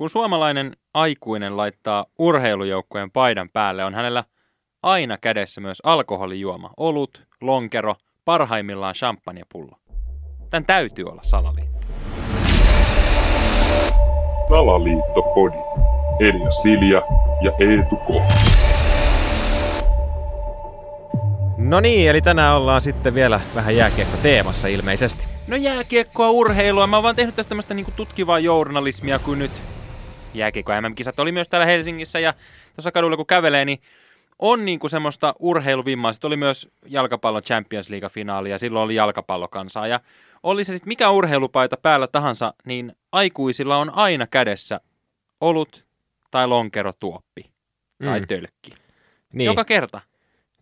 [0.00, 4.24] Kun suomalainen aikuinen laittaa urheilujoukkueen paidan päälle, on hänellä
[4.82, 9.76] aina kädessä myös alkoholijuoma, olut, lonkero, parhaimmillaan champagnepullo.
[10.50, 11.86] Tän täytyy olla salaliitto.
[14.48, 15.56] Salaliittopodi.
[16.20, 17.02] Elia Silja
[17.42, 18.08] ja Eetu K.
[21.58, 25.24] No niin, eli tänään ollaan sitten vielä vähän jääkiekko teemassa ilmeisesti.
[25.48, 26.86] No jääkiekkoa, urheilua.
[26.86, 29.52] Mä oon vaan tehnyt tästä tämmöistä niinku tutkivaa journalismia, kun nyt
[30.34, 32.34] jääkiekko MM-kisat oli myös täällä Helsingissä ja
[32.76, 33.80] tuossa kadulla kun kävelee, niin
[34.38, 36.12] on niinku semmoista urheiluvimmaa.
[36.12, 39.86] Sitten oli myös jalkapallon Champions League-finaali ja silloin oli jalkapallokansaa.
[39.86, 40.00] Ja
[40.42, 44.80] oli se sitten mikä urheilupaita päällä tahansa, niin aikuisilla on aina kädessä
[45.40, 45.84] olut
[46.30, 47.50] tai lonkerotuoppi
[48.04, 48.26] tai Mm.
[48.26, 48.72] tölkki.
[49.32, 50.00] Niin, Joka kerta.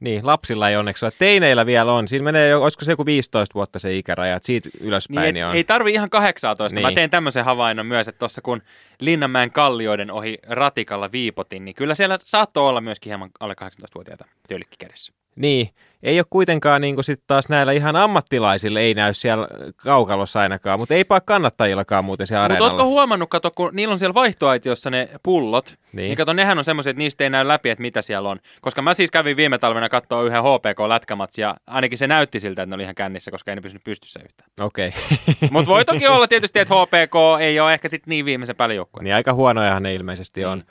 [0.00, 1.12] Niin, lapsilla ei onneksi ole.
[1.18, 2.08] Teineillä vielä on.
[2.08, 5.44] Siinä menee jo, olisiko se joku 15 vuotta se ikäraja, että siitä ylöspäin Niin, niin
[5.44, 5.56] et, on.
[5.56, 6.74] ei tarvi ihan 18.
[6.74, 6.86] Niin.
[6.86, 8.62] Mä teen tämmöisen havainnon myös, että tuossa kun
[9.00, 14.76] Linnanmäen kallioiden ohi ratikalla viipotin, niin kyllä siellä saattoi olla myöskin hieman alle 18-vuotiaita tölkki
[14.78, 15.12] kädessä.
[15.36, 15.70] Niin,
[16.02, 20.94] ei ole kuitenkaan niin sit taas näillä ihan ammattilaisilla ei näy siellä kaukalossa ainakaan, mutta
[20.94, 22.72] eipä kannattajillakaan muuten siellä Mutta areenalla.
[22.72, 26.08] ootko huomannut, kato, kun niillä on siellä vaihtoaitiossa ne pullot, niin, Niin.
[26.08, 28.38] niin kato, nehän on semmoiset, että niistä ei näy läpi, että mitä siellä on.
[28.60, 32.70] Koska mä siis kävin viime talvena katsoa yhden HPK-lätkämatsia, ja ainakin se näytti siltä, että
[32.70, 34.50] ne oli ihan kännissä, koska ei ne pysynyt pystyssä yhtään.
[34.60, 34.92] Okei.
[35.50, 39.02] Mutta voi toki olla tietysti, että HPK ei ole ehkä sitten niin viimeisen päälle joukkue.
[39.02, 40.64] niin aika huonojahan ne ilmeisesti on.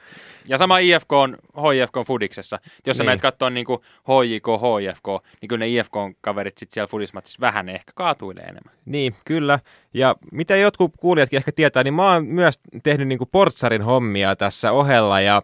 [0.49, 1.37] Ja sama IFK on
[1.73, 2.59] HIFK on Fudiksessa.
[2.85, 3.07] Jos sä Niin.
[3.09, 5.05] menet katsoa niin kuin HJK, HIFK,
[5.41, 8.73] niin kyllä ne IFK-kaverit sitten siellä Fudismatsissa vähän ehkä kaatuilee enemmän.
[8.85, 9.59] Niin, kyllä.
[9.93, 14.71] Ja mitä jotkut kuulijatkin ehkä tietää, niin mä oon myös tehnyt niin portsarin hommia tässä
[14.71, 15.41] ohella ja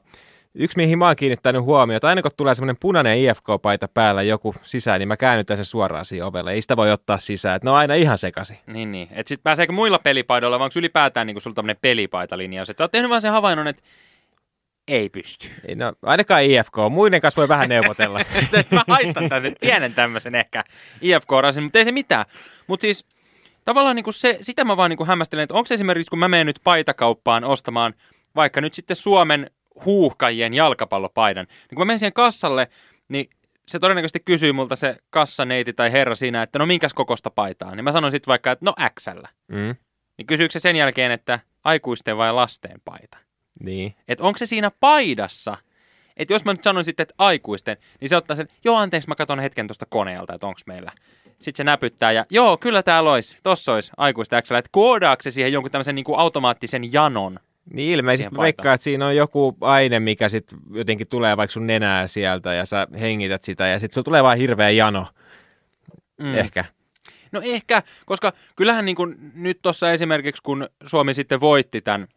[0.56, 5.00] Yksi, mihin mä oon kiinnittänyt huomiota, aina kun tulee semmoinen punainen IFK-paita päällä joku sisään,
[5.00, 6.52] niin mä käännytän sen suoraan siihen ovelle.
[6.52, 8.58] Ei sitä voi ottaa sisään, että ne on aina ihan sekaisin.
[8.67, 9.08] Niin, niin.
[9.11, 12.69] Että sitten pääseekö muilla pelipaidoilla, vai onko ylipäätään niin sulla tämmöinen pelipaitalinjaus?
[12.69, 13.84] Että sä oot tehnyt vaan sen havainnon, että
[14.88, 15.47] ei pysty.
[15.66, 18.19] Ei, no, ainakaan IFK, muiden kanssa voi vähän neuvotella.
[18.72, 20.64] Mä haistan tämmöisen pienen tämmöisen ehkä
[21.02, 22.25] IFK-rasin, mutta ei se mitään.
[22.68, 23.06] Mutta siis
[23.66, 26.59] tavallaan niin se, sitä mä vaan niin hämmästelen, että onko esimerkiksi, kun mä menen nyt
[26.63, 27.94] paitakauppaan ostamaan
[28.35, 29.51] vaikka nyt sitten Suomen
[29.85, 32.67] huuhkajien jalkapallopaidan, niin kun mä menen siihen kassalle,
[33.09, 33.29] niin
[33.67, 37.75] se todennäköisesti kysyy multa se kassaneiti tai herra siinä, että no minkäs kokosta paitaa.
[37.75, 39.19] Niin mä sanon sitten vaikka, että no XL.
[39.47, 39.75] mm,
[40.17, 43.17] Niin kysyykö se sen jälkeen, että aikuisten vai lasten paita?
[43.59, 43.95] niin.
[44.07, 45.57] Että onko se siinä paidassa?
[46.17, 49.15] Että jos mä nyt sanon sitten, että aikuisten, niin se ottaa sen, joo anteeksi mä
[49.15, 50.91] katson hetken tuosta koneelta, että onko meillä.
[51.25, 54.55] Sitten se näpyttää ja joo, kyllä täällä olisi, tossa olisi aikuisten XL.
[54.55, 57.39] Että koodaako se siihen jonkun tämmöisen niin kuin automaattisen janon?
[57.74, 62.07] Niin ilmeisesti veikkaan, että siinä on joku aine, mikä sitten jotenkin tulee vaikka sun nenää
[62.07, 65.07] sieltä ja sä hengität sitä ja sitten sulla tulee vaan hirveä jano.
[66.19, 66.35] Mm.
[66.35, 66.66] Ehkä.
[67.31, 72.07] No ehkä, koska kyllähän niin kuin nyt tuossa esimerkiksi, kun Suomi sitten voitti tämän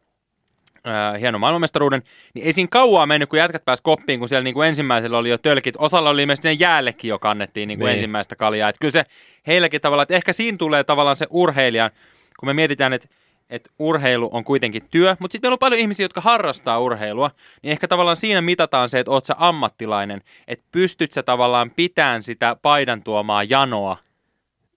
[0.85, 2.03] ää, hienon maailmanmestaruuden,
[2.35, 5.31] niin ei siinä kauaa mennyt, kun jätkät pääsi koppiin, kun siellä niin kuin ensimmäisellä oli
[5.31, 5.75] jo tölkit.
[5.79, 7.95] Osalla oli ilmeisesti ne jäällekin jo kannettiin niin kuin Niin.
[7.95, 8.69] ensimmäistä kaljaa.
[8.69, 9.05] Että kyllä se
[9.47, 11.91] heilläkin tavallaan, että ehkä siinä tulee tavallaan se urheilijan,
[12.41, 13.09] kun me mietitään, että
[13.51, 17.31] että urheilu on kuitenkin työ, mutta sitten meillä on paljon ihmisiä, jotka harrastaa urheilua,
[17.63, 22.23] niin ehkä tavallaan siinä mitataan se, että oot sä ammattilainen, että pystyt sä tavallaan pitämään
[22.23, 23.97] sitä paidan tuomaa janoa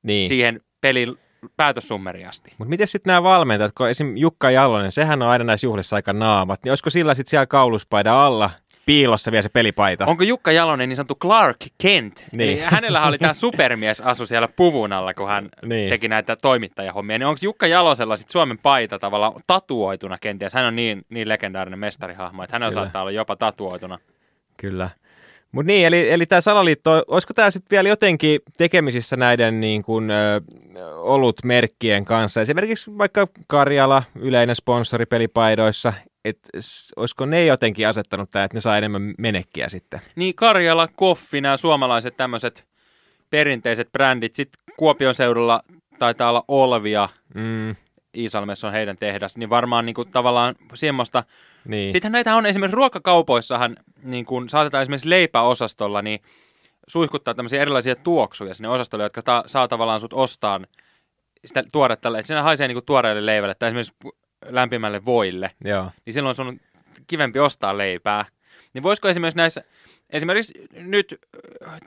[0.04, 0.28] Niin.
[0.28, 1.18] siihen pelin
[1.58, 2.52] päätössummeriin asti.
[2.58, 4.18] Mutta miten sitten nämä valmentajat, kun esim.
[4.18, 8.16] Jukka Jalonen, sehän on aina näissä juhlissa aika naamat, niin olisiko sillä sitten siellä kauluspaidan
[8.16, 8.50] alla
[8.90, 10.06] piilossa vielä se pelipaita?
[10.06, 12.26] Onko Jukka Jalonen niin sanottu Clark Kent?
[12.32, 12.50] Niin.
[12.50, 15.90] Eli hänellä oli tämä supermies asu siellä puvun alla, kun hän Niin.
[15.90, 17.18] teki näitä toimittajahommia.
[17.18, 20.54] Niin onko Jukka Jalosella sitten Suomen paita tavallaan tatuoituna kenties?
[20.54, 22.84] Hän on niin, niin legendaarinen mestarihahmo, että hänellä Kyllä.
[22.84, 23.98] saattaa olla jopa tatuoituna.
[24.58, 24.90] Kyllä.
[25.52, 30.12] Mutta niin, eli, eli tämä salaliitto, olisiko tämä sitten vielä jotenkin tekemisissä näiden niin kuin,
[30.12, 30.42] ö,
[30.98, 32.42] olutmerkkien kanssa?
[32.42, 35.94] Esimerkiksi vaikka Karjala, yleinen sponsori pelipaidoissa,
[36.26, 36.50] että
[36.96, 40.02] olisiko ne jotenkin asettanut tämä, että ne saa enemmän menekkiä sitten?
[40.16, 42.68] Niin Karjala, Koffi, nämä suomalaiset tämmöiset
[43.30, 44.36] perinteiset brändit.
[44.36, 45.64] Sitten Kuopion seudulla
[46.00, 47.76] taitaa olla Olvia, Mm,
[48.18, 51.24] Iisalmessa on heidän tehdas, niin varmaan niin kuin, tavallaan semmoista
[51.66, 51.92] niin.
[51.92, 56.20] Sittenhän näitä on esimerkiksi ruokakaupoissahan, niin kun saatetaan esimerkiksi leipäosastolla, niin
[56.88, 60.68] suihkuttaa tämmöisiä erilaisia tuoksuja sinne osastolle, jotka ta- saa tavallaan sut ostaan
[61.46, 63.94] sitä tuoretta, että siinä haisee niin tuoreelle leivälle tai esimerkiksi
[64.50, 65.92] lämpimälle voille, Joo.
[66.06, 66.60] niin silloin sun on
[67.08, 68.26] kivempi ostaa leipää.
[68.74, 69.64] Niin voisiko esimerkiksi näissä,
[70.10, 71.20] esimerkiksi nyt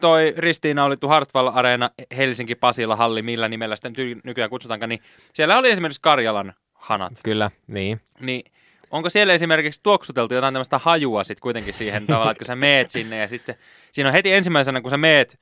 [0.01, 3.91] toi ristiinnaulittu Hartwall Areena Helsinki Pasila Halli, millä nimellä sitä
[4.25, 8.01] nykyään kutsutaankaan, niin siellä oli esimerkiksi Karjalan hanat Kyllä, niin.
[8.21, 8.43] niin
[8.91, 12.91] onko siellä esimerkiksi tuoksuteltu jotain tämmöistä hajua sitten kuitenkin siihen tavallaan, että kun sä meet
[12.91, 13.55] sinne ja sitten
[13.93, 15.41] siinä on heti ensimmäisenä, kun sä meet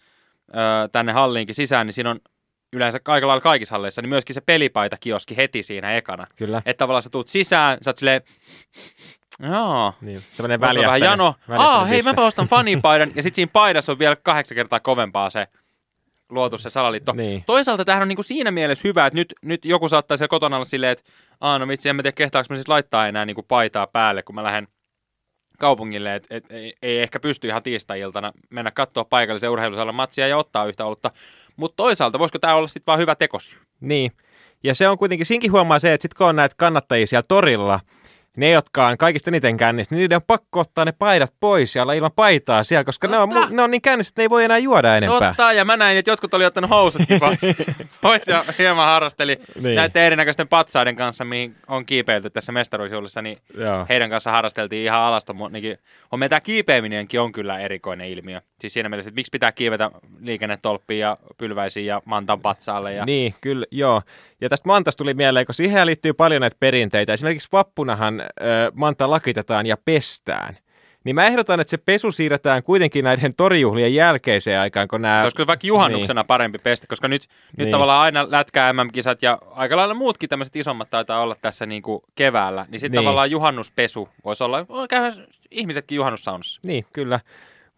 [0.49, 0.52] ö,
[0.93, 2.20] tänne halliinkin sisään, niin siinä on
[2.72, 6.26] yleensä kaikilla lailla kaikissa halleissa, niin myöskin se pelipaita kioski heti siinä ekana.
[6.37, 6.62] Kyllä.
[6.67, 8.22] Että tavallaan sä tuut sisään, sä oot silleen,
[9.43, 11.34] joo, Niin, on vähän jano.
[11.49, 13.12] Aa, hei, mäpä ostan fanipaidan.
[13.17, 15.46] Ja sitten siinä paidassa on vielä kahdeksan kertaa kovempaa se
[16.28, 17.12] luotu se salaliitto.
[17.12, 17.44] Niin.
[17.46, 20.64] Toisaalta tämähän on niinku siinä mielessä hyvä, että nyt, nyt joku saattaa siellä kotona olla
[20.64, 21.05] silleen, että
[21.40, 24.34] Aa, no vitsi, en mä tiedä kehtaanko mä sit laittaa enää niinku paitaa päälle, kun
[24.34, 24.69] mä lähden
[25.60, 30.36] kaupungille, että et, ei, ei, ehkä pysty ihan tiistai-iltana mennä katsoa paikallisen urheilusalon matsia ja
[30.36, 31.10] ottaa yhtä olutta.
[31.56, 33.58] Mutta toisaalta, voisiko tämä olla sitten vaan hyvä tekosyy?
[33.80, 34.12] Niin.
[34.62, 37.80] Ja se on kuitenkin, siinkin huomaa se, että sitten kun on näitä kannattajia siellä torilla,
[38.36, 41.82] ne, jotka on kaikista eniten kännissä, niin niiden on pakko ottaa ne paidat pois ja
[41.82, 44.44] olla ilman paitaa siellä, koska ne on, ne on niin kännissä, että ne ei voi
[44.44, 45.28] enää juoda enempää.
[45.28, 47.20] Totta, ja mä näin, että jotkut oli ottanut housutkin
[48.02, 49.62] pois ja hieman harrasteli Niin.
[49.64, 49.76] niin.
[49.76, 53.86] näiden erinäköisten patsaiden kanssa, mihin on kiipeilty tässä mestaruusjuhlissa, niin Joo.
[53.88, 55.32] heidän kanssa harrasteltiin ihan alasta.
[55.32, 55.78] Mu- niinkin-
[56.12, 58.40] On meidän tämä kiipeäminenkin on kyllä erikoinen ilmiö.
[58.60, 59.90] Siis siinä mielessä, että miksi pitää kiivetä
[60.20, 62.94] liikennetolppiin ja pylväisiin ja mantan patsaalle.
[62.94, 63.04] Ja...
[63.04, 64.02] Niin, kyllä, joo.
[64.40, 67.12] Ja tästä mantasta tuli mieleen, kun siihen liittyy paljon näitä perinteitä.
[67.12, 68.24] Esimerkiksi vappunahan ö,
[68.74, 70.58] manta lakitetaan ja pestään.
[71.04, 75.22] Niin mä ehdotan, että se pesu siirretään kuitenkin näiden torijuhlien jälkeiseen aikaan, kun nämä...
[75.22, 76.26] Olisiko vaikka juhannuksena niin.
[76.26, 77.70] parempi pestä, koska nyt, nyt Niin.
[77.72, 82.02] tavallaan aina lätkää MM-kisat ja aika lailla muutkin tämmöiset isommat taitaa olla tässä niin kuin
[82.14, 83.04] keväällä, niin sitten Niin.
[83.04, 85.12] tavallaan juhannuspesu voisi olla, voi käydä
[85.50, 86.60] ihmisetkin juhannussaunassa.
[86.64, 87.20] Niin, kyllä.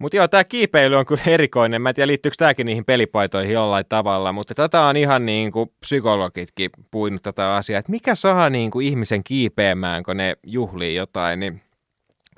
[0.02, 1.82] Mutta joo, tämä kiipeily on kyllä erikoinen.
[1.82, 5.72] Mä en tiedä, liittyykö tämäkin niihin pelipaitoihin jollain tavalla, mutta tätä on ihan niin kuin
[5.80, 11.40] psykologitkin puinut tätä asiaa, että mikä saa niin kuin ihmisen kiipeämään, kun ne juhlii jotain.
[11.40, 11.62] Niin,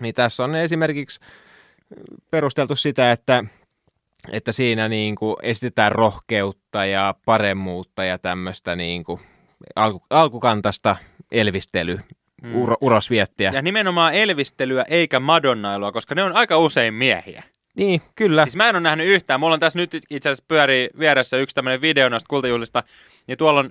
[0.00, 1.20] niin tässä on esimerkiksi
[2.30, 3.44] perusteltu sitä, että,
[4.32, 9.20] että siinä niin kuin esitetään rohkeutta ja paremmuutta ja tämmöistä niin kuin
[9.76, 10.96] alku, alkukantasta
[11.32, 11.98] elvistely,
[12.42, 12.54] Hmm.
[12.54, 13.50] uro, urosviettiä.
[13.54, 17.42] Ja nimenomaan elvistelyä eikä madonnailua, koska ne on aika usein miehiä.
[17.74, 18.44] Niin, kyllä.
[18.44, 19.40] Siis mä en ole nähnyt yhtään.
[19.40, 22.82] Mulla on tässä nyt itse asiassa pyörii vieressä yksi tämmöinen video noista kultajuhlista,
[23.26, 23.70] niin tuolla on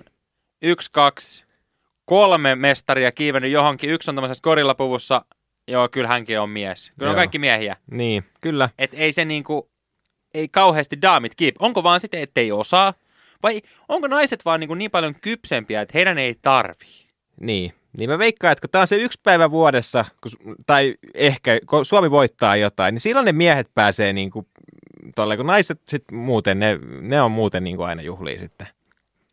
[0.62, 1.44] yksi, kaksi,
[2.04, 3.90] kolme mestaria kiivennyt johonkin.
[3.90, 5.24] Yksi on tämmöisessä gorillapuvussa.
[5.68, 6.92] Joo, kyllä hänkin on mies.
[6.98, 7.18] Kyllä on Joo.
[7.18, 7.76] kaikki miehiä.
[7.90, 8.68] Niin, kyllä.
[8.78, 9.70] Et ei se niinku,
[10.34, 11.56] ei kauheasti daamit kiip.
[11.58, 12.94] Onko vaan sitten, ettei osaa?
[13.42, 17.06] Vai onko naiset vaan niinku niin paljon kypsempiä, että heidän ei tarvii?
[17.40, 17.74] Niin.
[17.98, 21.84] Niin mä veikkaan, että kun tämä on se yksi päivä vuodessa, kun, tai ehkä kun
[21.84, 24.46] Suomi voittaa jotain, niin silloin ne miehet pääsee niin kuin,
[25.14, 28.66] tolle, kun naiset sit muuten, ne, ne on muuten niin kuin aina juhlii sitten.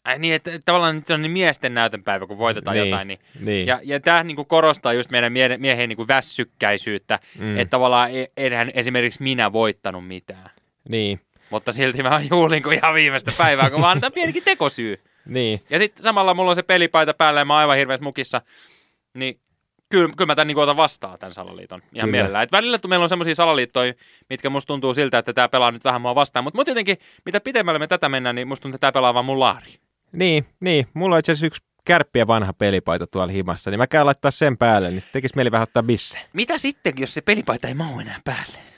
[0.03, 3.07] Ai niin, että tavallaan nyt se on niin miesten näytönpäivä, kun voitetaan Niin, jotain.
[3.07, 3.19] Niin.
[3.39, 3.67] niin.
[3.67, 7.57] Ja, ja tämä niinku korostaa just meidän mie- miehen niinku väsykkäisyyttä, Mm.
[7.59, 10.49] että tavallaan enhän esimerkiksi minä voittanut mitään.
[10.89, 11.19] Niin,
[11.49, 14.99] Mutta silti mä juhlin kuin ihan viimeistä päivää, kun vaan annetaan pienikin tekosyy.
[15.33, 15.63] Niin.
[15.69, 18.41] Ja sitten samalla mulla on se pelipaita päällä ja mä oon aivan hirveässä mukissa,
[19.13, 19.39] niin
[19.89, 22.05] kyllä, kyllä mä tämän niin otan vastaan, tämän salaliiton, ihan Kyllä.
[22.05, 22.43] mielellään.
[22.43, 23.93] Et välillä meillä on semmoisia salaliittoja,
[24.29, 27.39] mitkä musta tuntuu siltä, että tämä pelaa nyt vähän mua vastaan, mutta mut jotenkin, mitä
[27.39, 29.73] pitemmälle me tätä mennään, niin musta tuntuu, että tämä pelaa vaan mun laari.
[30.11, 30.87] Niin, niin.
[30.93, 34.57] Mulla on itse asiassa yksi kärppiä vanha pelipaita tuolla himassa, niin mä käyn laittaa sen
[34.57, 36.19] päälle, niin tekis mieli vähän ottaa bisse.
[36.33, 38.70] Mitä sitten, jos se pelipaita ei mahu enää päälle?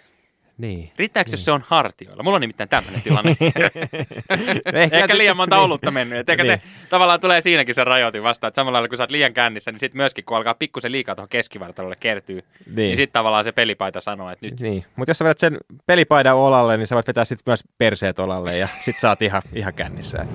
[0.58, 0.92] Niin.
[0.98, 2.24] Riittääkö, jos se on hartioilla?
[2.24, 3.36] Mulla on nimittäin tämmöinen tilanne.
[4.74, 5.64] Ehkä, Ehkä liian monta niin.
[5.66, 6.20] olutta mennyt.
[6.20, 6.62] Et ehkä Niin.
[6.62, 8.50] se tavallaan tulee siinäkin se rajoitin vastaan.
[8.50, 11.16] Että samalla lailla kun sä oot liian kännissä, niin sitten myöskin kun alkaa pikkusen liikaa
[11.16, 12.76] tuohon keskivartalolle kertyy, niin, Niin.
[12.76, 16.36] niin sitten tavallaan se pelipaita sanoo, että nyt Niin, mutta jos sä vedät sen pelipaidan
[16.36, 19.74] olalle, niin sä voit vetää sitten myös perseet olalle ja sit sä oot ihan, ihan
[19.74, 20.26] kännissä.